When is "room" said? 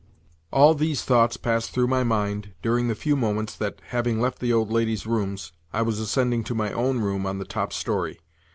7.01-7.27